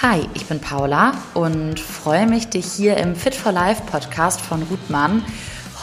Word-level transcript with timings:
Hi, 0.00 0.28
ich 0.34 0.46
bin 0.46 0.60
Paula 0.60 1.14
und 1.34 1.80
freue 1.80 2.28
mich, 2.28 2.48
dich 2.48 2.66
hier 2.66 2.98
im 2.98 3.16
Fit 3.16 3.34
for 3.34 3.50
Life 3.50 3.82
Podcast 3.90 4.40
von 4.40 4.62
Ruthmann 4.62 5.24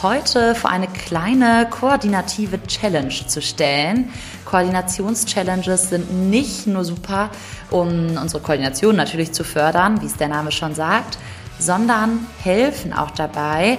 heute 0.00 0.54
vor 0.54 0.70
eine 0.70 0.88
kleine 0.88 1.68
koordinative 1.68 2.62
Challenge 2.66 3.12
zu 3.26 3.42
stellen. 3.42 4.10
Koordinationschallenges 4.46 5.90
sind 5.90 6.30
nicht 6.30 6.66
nur 6.66 6.86
super, 6.86 7.28
um 7.70 8.16
unsere 8.16 8.42
Koordination 8.42 8.96
natürlich 8.96 9.32
zu 9.32 9.44
fördern, 9.44 10.00
wie 10.00 10.06
es 10.06 10.16
der 10.16 10.28
Name 10.28 10.50
schon 10.50 10.74
sagt, 10.74 11.18
sondern 11.58 12.26
helfen 12.42 12.94
auch 12.94 13.10
dabei, 13.10 13.76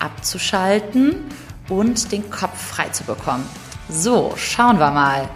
abzuschalten 0.00 1.14
und 1.70 2.12
den 2.12 2.28
Kopf 2.28 2.60
frei 2.60 2.90
zu 2.90 3.04
bekommen. 3.04 3.48
So, 3.88 4.34
schauen 4.36 4.78
wir 4.78 4.90
mal. 4.90 5.30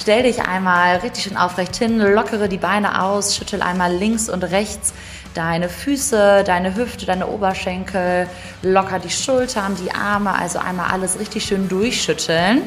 Stell 0.00 0.22
dich 0.22 0.40
einmal 0.42 0.98
richtig 0.98 1.24
schön 1.24 1.36
aufrecht 1.36 1.74
hin, 1.74 1.98
lockere 1.98 2.48
die 2.48 2.56
Beine 2.56 3.02
aus, 3.02 3.34
schüttel 3.34 3.62
einmal 3.62 3.92
links 3.92 4.28
und 4.28 4.44
rechts 4.44 4.94
deine 5.34 5.68
Füße, 5.68 6.44
deine 6.44 6.76
Hüfte, 6.76 7.04
deine 7.04 7.26
Oberschenkel, 7.26 8.28
locker 8.62 9.00
die 9.00 9.10
Schultern, 9.10 9.76
die 9.76 9.92
Arme, 9.92 10.32
also 10.32 10.60
einmal 10.60 10.92
alles 10.92 11.18
richtig 11.18 11.44
schön 11.44 11.68
durchschütteln. 11.68 12.62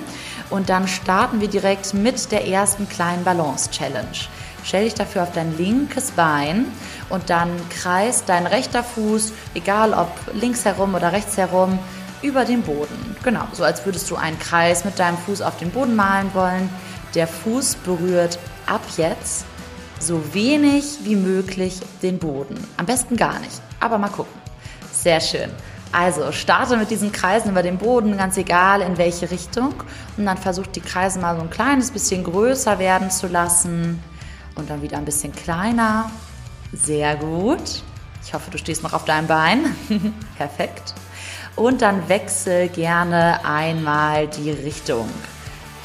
Und 0.49 0.69
dann 0.69 0.89
starten 0.89 1.39
wir 1.39 1.47
direkt 1.47 1.93
mit 1.93 2.33
der 2.33 2.47
ersten 2.47 2.87
kleinen 2.89 3.23
Balance-Challenge. 3.23 4.27
Stell 4.65 4.83
dich 4.83 4.93
dafür 4.93 5.23
auf 5.23 5.31
dein 5.31 5.57
linkes 5.57 6.11
Bein 6.11 6.65
und 7.09 7.29
dann 7.29 7.49
kreist 7.69 8.27
dein 8.27 8.45
rechter 8.45 8.83
Fuß, 8.83 9.31
egal 9.55 9.93
ob 9.93 10.09
links 10.33 10.65
herum 10.65 10.95
oder 10.95 11.13
rechts 11.13 11.37
herum, 11.37 11.79
über 12.21 12.45
den 12.45 12.61
Boden. 12.61 13.15
Genau, 13.23 13.47
so 13.53 13.63
als 13.63 13.85
würdest 13.85 14.11
du 14.11 14.15
einen 14.15 14.37
Kreis 14.37 14.85
mit 14.85 14.99
deinem 14.99 15.17
Fuß 15.17 15.41
auf 15.41 15.57
den 15.57 15.71
Boden 15.71 15.95
malen 15.95 16.33
wollen. 16.33 16.69
Der 17.15 17.27
Fuß 17.27 17.75
berührt 17.75 18.39
ab 18.65 18.81
jetzt 18.97 19.45
so 19.99 20.33
wenig 20.33 20.99
wie 21.03 21.15
möglich 21.15 21.79
den 22.01 22.19
Boden. 22.19 22.55
Am 22.77 22.85
besten 22.85 23.17
gar 23.17 23.39
nicht, 23.39 23.61
aber 23.79 23.97
mal 23.97 24.09
gucken. 24.09 24.33
Sehr 24.91 25.19
schön. 25.19 25.51
Also 25.91 26.31
starte 26.31 26.77
mit 26.77 26.89
diesen 26.89 27.11
Kreisen 27.11 27.51
über 27.51 27.63
den 27.63 27.77
Boden, 27.77 28.17
ganz 28.17 28.37
egal 28.37 28.81
in 28.81 28.97
welche 28.97 29.29
Richtung. 29.29 29.73
Und 30.15 30.25
dann 30.25 30.37
versuch 30.37 30.67
die 30.67 30.79
Kreise 30.79 31.19
mal 31.19 31.35
so 31.35 31.41
ein 31.41 31.49
kleines 31.49 31.91
bisschen 31.91 32.23
größer 32.23 32.79
werden 32.79 33.11
zu 33.11 33.27
lassen. 33.27 34.01
Und 34.55 34.69
dann 34.69 34.81
wieder 34.81 34.97
ein 34.97 35.05
bisschen 35.05 35.33
kleiner. 35.33 36.09
Sehr 36.71 37.15
gut. 37.17 37.83
Ich 38.23 38.33
hoffe, 38.33 38.51
du 38.51 38.57
stehst 38.57 38.83
noch 38.83 38.93
auf 38.93 39.03
deinem 39.03 39.27
Bein. 39.27 39.75
Perfekt. 40.37 40.93
Und 41.57 41.81
dann 41.81 42.07
wechsel 42.07 42.69
gerne 42.69 43.43
einmal 43.43 44.27
die 44.27 44.51
Richtung. 44.51 45.09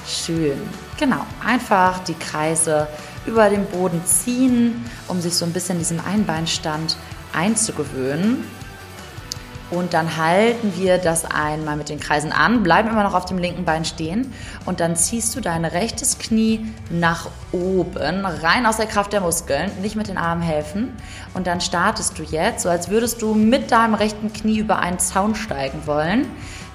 Schön. 0.06 0.58
Genau, 0.98 1.26
einfach 1.44 1.98
die 2.04 2.14
Kreise 2.14 2.86
über 3.26 3.50
den 3.50 3.66
Boden 3.66 4.00
ziehen, 4.04 4.84
um 5.08 5.20
sich 5.20 5.34
so 5.34 5.44
ein 5.44 5.52
bisschen 5.52 5.78
diesem 5.78 6.00
Einbeinstand 6.00 6.96
einzugewöhnen. 7.32 8.44
Und 9.68 9.94
dann 9.94 10.16
halten 10.16 10.74
wir 10.76 10.98
das 10.98 11.24
einmal 11.24 11.76
mit 11.76 11.88
den 11.88 11.98
Kreisen 11.98 12.30
an, 12.30 12.62
bleiben 12.62 12.88
immer 12.88 13.02
noch 13.02 13.14
auf 13.14 13.24
dem 13.24 13.38
linken 13.38 13.64
Bein 13.64 13.84
stehen 13.84 14.32
und 14.64 14.78
dann 14.78 14.94
ziehst 14.94 15.34
du 15.34 15.40
dein 15.40 15.64
rechtes 15.64 16.18
Knie 16.18 16.72
nach 16.88 17.28
oben, 17.50 18.24
rein 18.24 18.64
aus 18.64 18.76
der 18.76 18.86
Kraft 18.86 19.12
der 19.12 19.22
Muskeln, 19.22 19.72
nicht 19.82 19.96
mit 19.96 20.06
den 20.06 20.18
Armen 20.18 20.42
helfen. 20.42 20.96
Und 21.34 21.48
dann 21.48 21.60
startest 21.60 22.16
du 22.16 22.22
jetzt, 22.22 22.62
so 22.62 22.68
als 22.68 22.90
würdest 22.90 23.22
du 23.22 23.34
mit 23.34 23.72
deinem 23.72 23.94
rechten 23.94 24.32
Knie 24.32 24.58
über 24.58 24.78
einen 24.78 25.00
Zaun 25.00 25.34
steigen 25.34 25.82
wollen, 25.86 26.26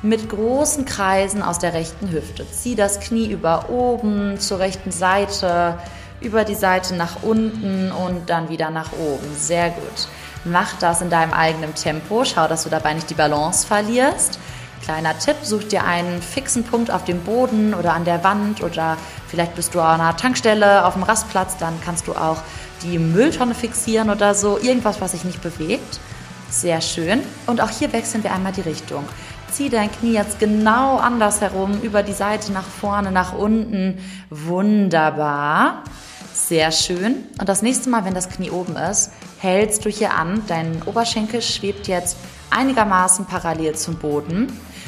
mit 0.04 0.30
großen 0.30 0.86
Kreisen 0.86 1.44
aus 1.44 1.60
der 1.60 1.74
rechten 1.74 2.10
Hüfte. 2.12 2.46
Zieh 2.50 2.76
das 2.76 3.00
Knie 3.00 3.28
über 3.28 3.70
oben 3.70 4.40
zur 4.40 4.60
rechten 4.60 4.92
Seite, 4.92 5.78
über 6.22 6.44
die 6.44 6.56
Seite 6.56 6.96
nach 6.96 7.24
unten 7.24 7.92
und 7.92 8.30
dann 8.30 8.50
wieder 8.50 8.70
nach 8.70 8.92
oben. 8.94 9.28
Sehr 9.36 9.70
gut. 9.70 10.08
Mach 10.44 10.74
das 10.80 11.02
in 11.02 11.10
deinem 11.10 11.34
eigenen 11.34 11.76
Tempo. 11.76 12.26
Schau, 12.26 12.48
dass 12.48 12.64
du 12.64 12.70
dabei 12.70 12.94
nicht 12.94 13.10
die 13.10 13.16
Balance 13.16 13.66
verlierst. 13.68 14.40
Kleiner 14.84 15.18
Tipp, 15.20 15.36
such 15.44 15.68
dir 15.68 15.84
einen 15.84 16.24
fixen 16.24 16.64
Punkt 16.64 16.90
auf 16.90 17.04
dem 17.04 17.22
Boden 17.22 17.76
oder 17.76 17.94
an 17.94 18.04
der 18.04 18.24
Wand 18.24 18.64
oder 18.64 18.98
vielleicht 19.28 19.56
bist 19.56 19.76
du 19.76 19.80
an 19.80 20.02
einer 20.02 20.18
Tankstelle 20.18 20.86
auf 20.86 20.96
dem 20.96 21.04
Rastplatz, 21.04 21.58
dann 21.58 21.80
kannst 21.86 22.08
du 22.08 22.14
auch 22.14 22.38
die 22.82 22.98
Mülltonne 22.98 23.54
fixieren 23.54 24.10
oder 24.10 24.34
so. 24.34 24.58
Irgendwas, 24.58 25.00
was 25.00 25.12
sich 25.12 25.24
nicht 25.24 25.44
bewegt. 25.44 26.00
Sehr 26.50 26.82
schön. 26.82 27.22
Und 27.46 27.62
auch 27.62 27.70
hier 27.70 27.94
wechseln 27.94 28.24
wir 28.24 28.34
einmal 28.34 28.52
die 28.52 28.62
Richtung. 28.62 29.06
Zieh 29.52 29.70
dein 29.70 29.92
Knie 29.92 30.14
jetzt 30.14 30.40
genau 30.40 30.98
anders 30.98 31.42
herum, 31.42 31.82
über 31.82 32.04
die 32.04 32.14
Seite 32.14 32.54
nach 32.54 32.64
vorne, 32.66 33.12
nach 33.12 33.34
unten. 33.34 34.00
Wunderbar. 34.30 35.84
Sehr 36.34 36.72
schön. 36.72 37.26
Und 37.38 37.50
das 37.50 37.62
nächste 37.62 37.90
Mal, 37.90 38.06
wenn 38.06 38.14
das 38.14 38.30
Knie 38.30 38.50
oben 38.50 38.78
ist, 38.78 39.12
hältst 39.40 39.84
du 39.84 39.90
hier 39.90 40.14
an. 40.14 40.42
Dein 40.48 40.82
Oberschenkel 40.84 41.42
schwebt 41.42 41.88
jetzt 41.88 42.16
einigermaßen 42.50 43.26
parallel 43.26 43.76
zum 43.76 43.96
Boden. 43.96 44.48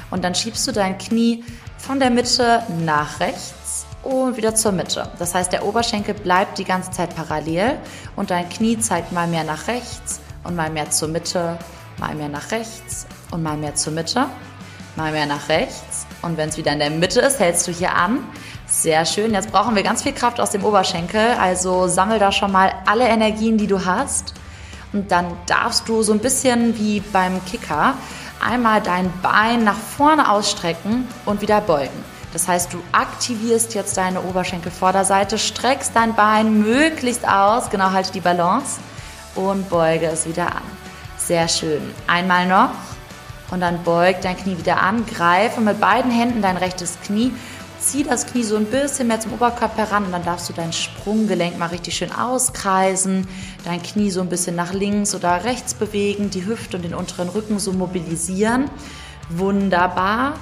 Und 0.10 0.24
dann 0.24 0.34
schiebst 0.34 0.66
du 0.68 0.72
dein 0.72 0.98
Knie 0.98 1.44
von 1.78 2.00
der 2.00 2.10
Mitte 2.10 2.64
nach 2.86 3.20
rechts 3.20 3.86
und 4.04 4.38
wieder 4.38 4.56
zur 4.56 4.72
Mitte. 4.72 5.12
Das 5.20 5.36
heißt, 5.36 5.52
der 5.52 5.66
Oberschenkel 5.66 6.14
bleibt 6.14 6.58
die 6.58 6.64
ganze 6.64 6.92
Zeit 6.92 7.16
parallel 7.16 7.78
und 8.16 8.32
dein 8.32 8.48
Knie 8.48 8.80
zeigt 8.80 9.12
mal 9.12 9.28
mehr 9.28 9.44
nach 9.44 9.68
rechts 9.68 10.22
und 10.44 10.56
mal 10.56 10.70
mehr 10.70 10.90
zur 10.92 11.10
Mitte, 11.10 11.58
mal 11.98 12.16
mehr 12.16 12.30
nach 12.30 12.52
rechts 12.52 13.08
und 13.32 13.44
mal 13.44 13.58
mehr 13.58 13.76
zur 13.76 13.94
Mitte, 13.94 14.28
mal 14.96 15.12
mehr 15.12 15.26
nach 15.26 15.50
rechts. 15.50 16.06
Und 16.22 16.38
wenn 16.38 16.50
es 16.50 16.58
wieder 16.58 16.72
in 16.72 16.80
der 16.80 16.90
Mitte 16.90 17.20
ist, 17.20 17.40
hältst 17.40 17.68
du 17.68 17.72
hier 17.72 17.94
an 17.96 18.20
sehr 18.74 19.06
schön. 19.06 19.34
Jetzt 19.34 19.52
brauchen 19.52 19.76
wir 19.76 19.84
ganz 19.84 20.04
viel 20.04 20.14
Kraft 20.14 20.42
aus 20.42 20.52
dem 20.52 20.66
Oberschenkel. 20.66 21.36
Also 21.40 21.88
sammel 21.88 22.20
da 22.20 22.32
schon 22.32 22.52
mal 22.52 22.74
alle 22.86 23.08
Energien, 23.08 23.58
die 23.58 23.68
du 23.68 23.86
hast. 23.86 24.34
Und 24.92 25.12
dann 25.12 25.28
darfst 25.46 25.88
du 25.88 26.04
so 26.04 26.12
ein 26.12 26.20
bisschen 26.20 26.78
wie 26.78 27.00
beim 27.00 27.44
Kicker 27.46 27.96
einmal 28.44 28.82
dein 28.82 29.12
Bein 29.22 29.64
nach 29.64 29.78
vorne 29.78 30.30
ausstrecken 30.30 31.08
und 31.26 31.42
wieder 31.42 31.62
beugen. 31.62 32.04
Das 32.34 32.48
heißt, 32.48 32.74
du 32.74 32.80
aktivierst 32.92 33.76
jetzt 33.76 33.96
deine 33.96 34.22
Oberschenkelvorderseite, 34.22 35.38
streckst 35.38 35.96
dein 35.96 36.16
Bein 36.16 36.62
möglichst 36.62 37.28
aus, 37.28 37.70
genau 37.70 37.92
halte 37.92 38.12
die 38.12 38.22
Balance 38.22 38.80
und 39.36 39.70
beuge 39.70 40.08
es 40.08 40.28
wieder 40.28 40.48
an. 40.48 40.64
Sehr 41.18 41.48
schön. 41.48 41.94
Einmal 42.08 42.48
noch 42.48 42.72
und 43.54 43.62
dann 43.62 43.84
beug 43.84 44.16
dein 44.22 44.36
Knie 44.36 44.58
wieder 44.58 44.82
an, 44.82 45.06
greife 45.06 45.62
mit 45.62 45.80
beiden 45.80 46.12
Händen 46.12 46.42
dein 46.42 46.58
rechtes 46.58 46.98
Knie 47.06 47.32
Zieh 47.84 48.06
das 48.06 48.26
Knie 48.28 48.44
so 48.44 48.56
ein 48.56 48.66
bisschen 48.66 49.10
mehr 49.10 49.20
zum 49.20 49.34
Oberkörper 49.34 49.80
heran 49.80 50.06
und 50.06 50.14
dann 50.14 50.24
darfst 50.24 50.48
du 50.48 50.54
dein 50.54 50.72
Sprunggelenk 50.72 51.60
mal 51.60 51.68
richtig 51.68 51.98
schön 51.98 52.14
auskreisen, 52.14 53.28
dein 53.66 53.84
Knie 53.84 54.10
so 54.10 54.22
ein 54.22 54.30
bisschen 54.30 54.56
nach 54.56 54.72
links 54.72 55.14
oder 55.14 55.44
rechts 55.44 55.74
bewegen, 55.74 56.30
die 56.30 56.46
Hüfte 56.46 56.78
und 56.78 56.84
den 56.84 56.96
unteren 56.96 57.28
Rücken 57.28 57.60
so 57.60 57.74
mobilisieren. 57.74 58.70
Wunderbar. 59.30 60.36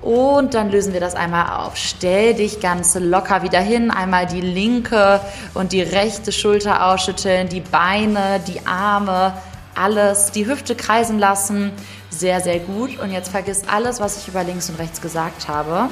Und 0.00 0.54
dann 0.54 0.70
lösen 0.70 0.94
wir 0.94 1.00
das 1.00 1.14
einmal 1.14 1.58
auf. 1.58 1.76
Stell 1.76 2.32
dich 2.32 2.60
ganz 2.60 2.94
locker 2.98 3.42
wieder 3.42 3.60
hin. 3.60 3.90
Einmal 3.90 4.24
die 4.24 4.40
linke 4.40 5.20
und 5.52 5.72
die 5.72 5.82
rechte 5.82 6.32
Schulter 6.32 6.86
ausschütteln, 6.86 7.50
die 7.50 7.60
Beine, 7.60 8.40
die 8.46 8.66
Arme, 8.66 9.34
alles, 9.74 10.32
die 10.32 10.46
Hüfte 10.46 10.74
kreisen 10.74 11.18
lassen. 11.18 11.72
Sehr, 12.10 12.40
sehr 12.40 12.58
gut. 12.60 12.98
Und 12.98 13.10
jetzt 13.10 13.30
vergiss 13.30 13.62
alles, 13.68 14.00
was 14.00 14.18
ich 14.18 14.28
über 14.28 14.44
links 14.44 14.68
und 14.70 14.78
rechts 14.78 15.00
gesagt 15.00 15.48
habe 15.48 15.90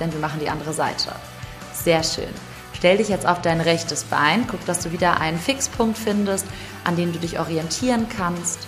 denn 0.00 0.12
wir 0.12 0.20
machen 0.20 0.40
die 0.40 0.48
andere 0.48 0.72
Seite. 0.72 1.12
Sehr 1.72 2.02
schön. 2.02 2.28
Stell 2.72 2.98
dich 2.98 3.08
jetzt 3.08 3.26
auf 3.26 3.40
dein 3.40 3.60
rechtes 3.60 4.04
Bein, 4.04 4.46
guck, 4.46 4.64
dass 4.66 4.80
du 4.80 4.92
wieder 4.92 5.20
einen 5.20 5.38
Fixpunkt 5.38 5.96
findest, 5.96 6.46
an 6.84 6.96
dem 6.96 7.12
du 7.12 7.18
dich 7.18 7.38
orientieren 7.38 8.06
kannst. 8.14 8.58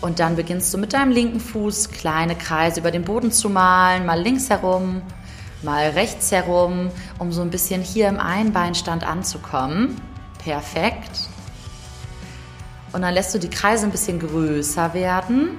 Und 0.00 0.18
dann 0.18 0.34
beginnst 0.34 0.72
du 0.74 0.78
mit 0.78 0.94
deinem 0.94 1.12
linken 1.12 1.38
Fuß 1.38 1.90
kleine 1.90 2.34
Kreise 2.34 2.80
über 2.80 2.90
den 2.90 3.04
Boden 3.04 3.30
zu 3.30 3.48
malen, 3.48 4.04
mal 4.04 4.20
links 4.20 4.50
herum, 4.50 5.02
mal 5.62 5.90
rechts 5.90 6.32
herum, 6.32 6.90
um 7.18 7.30
so 7.30 7.42
ein 7.42 7.50
bisschen 7.50 7.82
hier 7.82 8.08
im 8.08 8.18
Einbeinstand 8.18 9.06
anzukommen. 9.06 10.00
Perfekt. 10.42 11.28
Und 12.92 13.02
dann 13.02 13.14
lässt 13.14 13.34
du 13.34 13.38
die 13.38 13.50
Kreise 13.50 13.86
ein 13.86 13.92
bisschen 13.92 14.18
größer 14.18 14.92
werden 14.94 15.56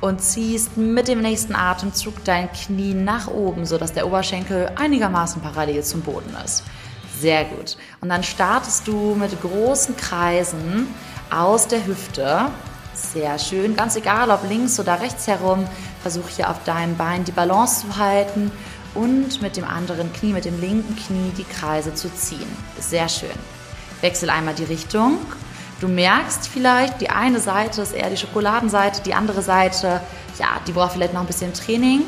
und 0.00 0.20
ziehst 0.20 0.76
mit 0.76 1.08
dem 1.08 1.20
nächsten 1.20 1.54
Atemzug 1.54 2.24
dein 2.24 2.50
Knie 2.52 2.94
nach 2.94 3.28
oben, 3.28 3.66
sodass 3.66 3.92
der 3.92 4.06
Oberschenkel 4.06 4.70
einigermaßen 4.76 5.42
parallel 5.42 5.82
zum 5.82 6.02
Boden 6.02 6.36
ist. 6.44 6.62
Sehr 7.20 7.44
gut. 7.44 7.76
Und 8.00 8.10
dann 8.10 8.22
startest 8.22 8.86
du 8.86 9.14
mit 9.14 9.40
großen 9.40 9.96
Kreisen 9.96 10.86
aus 11.30 11.66
der 11.66 11.86
Hüfte. 11.86 12.50
Sehr 12.94 13.38
schön. 13.38 13.74
Ganz 13.74 13.96
egal, 13.96 14.30
ob 14.30 14.48
links 14.48 14.78
oder 14.78 15.00
rechts 15.00 15.26
herum. 15.26 15.66
Versuch 16.02 16.28
hier 16.28 16.50
auf 16.50 16.62
deinem 16.64 16.96
Bein 16.96 17.24
die 17.24 17.32
Balance 17.32 17.86
zu 17.86 17.96
halten 17.96 18.50
und 18.94 19.42
mit 19.42 19.56
dem 19.56 19.64
anderen 19.64 20.12
Knie, 20.12 20.32
mit 20.32 20.44
dem 20.44 20.60
linken 20.60 20.94
Knie, 20.96 21.32
die 21.36 21.44
Kreise 21.44 21.94
zu 21.94 22.12
ziehen. 22.14 22.46
Sehr 22.78 23.08
schön. 23.08 23.30
Wechsel 24.02 24.30
einmal 24.30 24.54
die 24.54 24.64
Richtung 24.64 25.18
Du 25.80 25.88
merkst 25.88 26.48
vielleicht, 26.48 27.02
die 27.02 27.10
eine 27.10 27.38
Seite 27.38 27.82
ist 27.82 27.92
eher 27.92 28.08
die 28.08 28.16
Schokoladenseite, 28.16 29.02
die 29.02 29.12
andere 29.12 29.42
Seite, 29.42 30.00
ja, 30.38 30.58
die 30.66 30.72
braucht 30.72 30.92
vielleicht 30.92 31.12
noch 31.12 31.20
ein 31.20 31.26
bisschen 31.26 31.52
Training. 31.52 32.02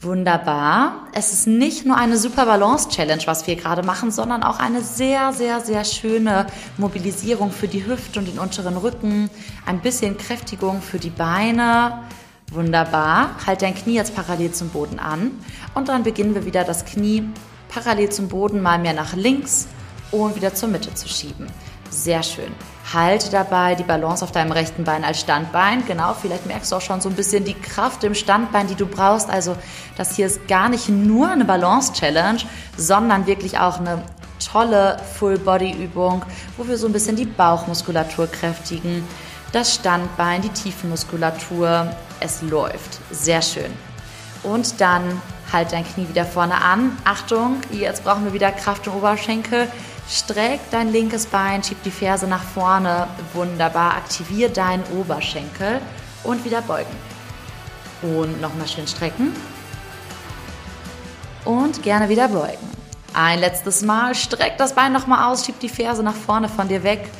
Wunderbar. 0.00 1.08
Es 1.12 1.32
ist 1.32 1.46
nicht 1.46 1.84
nur 1.86 1.96
eine 1.96 2.16
super 2.18 2.46
Balance-Challenge, 2.46 3.22
was 3.26 3.46
wir 3.46 3.54
gerade 3.54 3.84
machen, 3.84 4.10
sondern 4.10 4.42
auch 4.42 4.58
eine 4.58 4.80
sehr, 4.80 5.32
sehr, 5.32 5.60
sehr 5.60 5.84
schöne 5.84 6.46
Mobilisierung 6.78 7.52
für 7.52 7.68
die 7.68 7.84
Hüfte 7.86 8.18
und 8.18 8.26
den 8.26 8.38
unteren 8.38 8.76
Rücken. 8.76 9.30
Ein 9.66 9.80
bisschen 9.80 10.16
Kräftigung 10.16 10.82
für 10.82 10.98
die 10.98 11.10
Beine. 11.10 12.02
Wunderbar. 12.52 13.30
Halt 13.46 13.62
dein 13.62 13.74
Knie 13.74 13.94
jetzt 13.94 14.14
parallel 14.14 14.52
zum 14.52 14.68
Boden 14.70 14.98
an. 14.98 15.32
Und 15.74 15.88
dann 15.88 16.02
beginnen 16.04 16.34
wir 16.34 16.44
wieder 16.44 16.64
das 16.64 16.84
Knie 16.84 17.24
parallel 17.68 18.10
zum 18.10 18.28
Boden 18.28 18.62
mal 18.62 18.78
mehr 18.78 18.94
nach 18.94 19.14
links 19.14 19.68
und 20.12 20.36
wieder 20.36 20.54
zur 20.54 20.68
Mitte 20.68 20.94
zu 20.94 21.08
schieben. 21.08 21.48
Sehr 22.08 22.22
schön. 22.22 22.50
Halte 22.94 23.28
dabei 23.28 23.74
die 23.74 23.82
Balance 23.82 24.24
auf 24.24 24.32
deinem 24.32 24.50
rechten 24.50 24.82
Bein 24.82 25.04
als 25.04 25.20
Standbein. 25.20 25.84
Genau, 25.84 26.14
vielleicht 26.14 26.46
merkst 26.46 26.72
du 26.72 26.76
auch 26.76 26.80
schon 26.80 27.02
so 27.02 27.10
ein 27.10 27.14
bisschen 27.14 27.44
die 27.44 27.52
Kraft 27.52 28.02
im 28.02 28.14
Standbein, 28.14 28.66
die 28.66 28.76
du 28.76 28.86
brauchst. 28.86 29.28
Also 29.28 29.54
das 29.98 30.16
hier 30.16 30.24
ist 30.24 30.48
gar 30.48 30.70
nicht 30.70 30.88
nur 30.88 31.28
eine 31.28 31.44
Balance-Challenge, 31.44 32.38
sondern 32.78 33.26
wirklich 33.26 33.58
auch 33.58 33.78
eine 33.78 34.02
tolle 34.42 34.96
Full-Body-Übung, 35.18 36.24
wo 36.56 36.66
wir 36.66 36.78
so 36.78 36.86
ein 36.86 36.94
bisschen 36.94 37.14
die 37.14 37.26
Bauchmuskulatur 37.26 38.26
kräftigen, 38.26 39.06
das 39.52 39.74
Standbein, 39.74 40.40
die 40.40 40.48
Tiefenmuskulatur. 40.48 41.94
Es 42.20 42.40
läuft. 42.40 43.00
Sehr 43.10 43.42
schön. 43.42 43.70
Und 44.42 44.80
dann 44.80 45.20
halt 45.52 45.72
dein 45.72 45.84
Knie 45.84 46.08
wieder 46.08 46.24
vorne 46.24 46.54
an. 46.54 46.96
Achtung, 47.04 47.58
jetzt 47.70 48.02
brauchen 48.02 48.24
wir 48.24 48.32
wieder 48.32 48.50
Kraft 48.50 48.86
im 48.86 48.94
Oberschenkel. 48.94 49.68
Streck 50.10 50.60
dein 50.70 50.90
linkes 50.90 51.26
Bein, 51.26 51.62
schieb 51.62 51.82
die 51.82 51.90
Ferse 51.90 52.26
nach 52.26 52.42
vorne. 52.42 53.08
Wunderbar. 53.34 53.96
Aktivier 53.96 54.48
deinen 54.48 54.82
Oberschenkel 54.98 55.80
und 56.24 56.44
wieder 56.46 56.62
beugen. 56.62 56.96
Und 58.00 58.40
nochmal 58.40 58.66
schön 58.66 58.86
strecken. 58.86 59.34
Und 61.44 61.82
gerne 61.82 62.08
wieder 62.08 62.28
beugen. 62.28 62.66
Ein 63.12 63.40
letztes 63.40 63.82
Mal. 63.82 64.14
Streck 64.14 64.56
das 64.56 64.74
Bein 64.74 64.92
nochmal 64.92 65.30
aus, 65.30 65.44
schieb 65.44 65.60
die 65.60 65.68
Ferse 65.68 66.02
nach 66.02 66.14
vorne 66.14 66.48
von 66.48 66.68
dir 66.68 66.82
weg. 66.82 67.10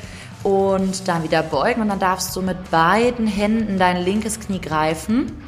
Und 0.43 1.09
dann 1.09 1.23
wieder 1.23 1.43
beugen. 1.43 1.83
Und 1.83 1.89
dann 1.89 2.01
darfst 2.01 2.35
du 2.35 2.41
mit 2.41 2.71
beiden 2.71 3.27
Händen 3.27 3.79
dein 3.79 3.99
linkes 3.99 4.41
Knie 4.41 4.61
greifen 4.61 5.48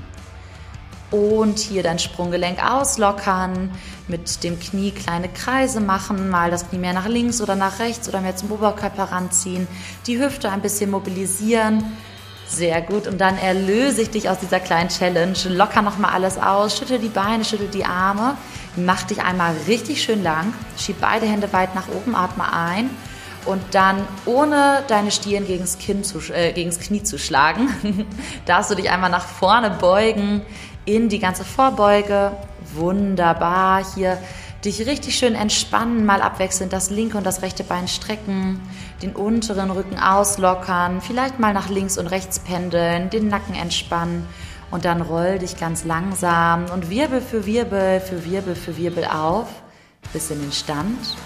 und 1.11 1.59
hier 1.59 1.83
dein 1.83 1.99
Sprunggelenk 1.99 2.63
auslockern, 2.65 3.71
mit 4.09 4.43
dem 4.45 4.59
Knie 4.59 4.91
kleine 4.93 5.29
Kreise 5.29 5.81
machen, 5.81 6.31
mal 6.31 6.51
das 6.51 6.69
Knie 6.69 6.79
mehr 6.79 6.93
nach 6.93 7.07
links 7.07 7.41
oder 7.41 7.57
nach 7.57 7.79
rechts 7.79 8.09
oder 8.09 8.21
mehr 8.21 8.37
zum 8.37 8.53
Oberkörper 8.53 9.05
ranziehen, 9.05 9.67
die 10.07 10.21
Hüfte 10.21 10.51
ein 10.51 10.63
bisschen 10.63 10.91
mobilisieren. 10.91 11.85
Sehr 12.47 12.83
gut. 12.83 13.07
Und 13.07 13.21
dann 13.21 13.39
erlöse 13.39 14.03
ich 14.03 14.11
dich 14.11 14.29
aus 14.29 14.41
dieser 14.41 14.59
kleinen 14.59 14.89
Challenge. 14.89 15.39
Locker 15.51 15.83
nochmal 15.83 16.13
alles 16.13 16.37
aus. 16.37 16.77
Schüttel 16.77 16.99
die 16.99 17.09
Beine, 17.09 17.45
schüttel 17.45 17.69
die 17.69 17.85
Arme. 17.85 18.37
Mach 18.75 19.05
dich 19.05 19.23
einmal 19.23 19.55
richtig 19.69 20.03
schön 20.03 20.25
lang. 20.25 20.53
Schieb 20.77 20.97
beide 21.01 21.27
Hände 21.27 21.53
weit 21.53 21.77
nach 21.77 21.87
oben, 21.89 22.17
atme 22.17 22.53
ein. 22.53 22.91
Und 23.47 23.63
dann, 23.71 24.07
ohne 24.27 24.83
deine 24.89 25.13
Stirn 25.13 25.47
gegens, 25.47 25.79
zu, 26.03 26.19
äh, 26.33 26.53
gegens 26.53 26.81
Knie 26.81 27.03
zu 27.03 27.19
schlagen, 27.19 27.69
darfst 28.47 28.71
du 28.71 28.75
dich 28.75 28.91
einmal 28.91 29.11
nach 29.11 29.27
vorne 29.27 29.71
beugen, 29.71 30.43
in 30.95 31.09
die 31.09 31.19
ganze 31.19 31.45
Vorbeuge. 31.45 32.33
Wunderbar. 32.75 33.85
Hier 33.95 34.19
dich 34.65 34.87
richtig 34.87 35.19
schön 35.19 35.35
entspannen, 35.35 36.05
mal 36.05 36.21
abwechselnd 36.21 36.73
das 36.73 36.91
linke 36.91 37.17
und 37.17 37.25
das 37.25 37.43
rechte 37.43 37.65
Bein 37.65 37.89
strecken, 37.89 38.61
den 39.03 39.17
unteren 39.17 39.71
Rücken 39.71 39.99
auslockern, 39.99 41.01
vielleicht 41.01 41.39
mal 41.39 41.55
nach 41.55 41.71
links 41.71 41.97
und 41.97 42.07
rechts 42.07 42.41
pendeln, 42.41 43.09
den 43.09 43.29
Nacken 43.29 43.55
entspannen 43.55 44.27
und 44.71 44.85
dann 44.85 45.01
roll 45.01 45.39
dich 45.39 45.59
ganz 45.59 45.85
langsam 45.85 46.67
und 46.67 46.91
Wirbel 46.91 47.23
für 47.23 47.47
Wirbel 47.47 48.01
für 48.01 48.25
Wirbel 48.25 48.55
für 48.55 48.77
Wirbel 48.77 49.07
auf 49.07 49.49
bis 50.13 50.31
in 50.31 50.41
den 50.41 50.53
Stand. 50.53 51.17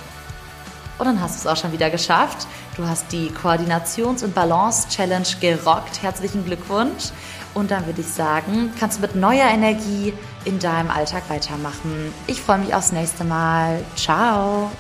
Und 0.99 1.07
dann 1.07 1.21
hast 1.21 1.35
du 1.35 1.49
es 1.49 1.53
auch 1.53 1.61
schon 1.61 1.73
wieder 1.73 1.91
geschafft. 1.91 2.47
Du 2.77 2.87
hast 2.87 3.13
die 3.13 3.31
Koordinations- 3.31 4.25
und 4.25 4.35
Balance-Challenge 4.35 5.27
gerockt. 5.41 6.03
Herzlichen 6.03 6.45
Glückwunsch. 6.45 7.11
Und 7.55 7.71
dann 7.71 7.87
würde 7.87 8.01
ich 8.01 8.09
sagen, 8.09 8.73
kannst 8.81 8.99
du 8.99 9.03
mit 9.03 9.15
neuer 9.15 9.49
Energie 9.49 10.13
in 10.45 10.59
deinem 10.59 10.91
Alltag 10.91 11.23
weitermachen. 11.29 12.13
Ich 12.27 12.41
freue 12.41 12.59
mich 12.59 12.75
aufs 12.75 12.91
nächste 12.91 13.23
Mal. 13.23 13.85
Ciao. 13.95 14.73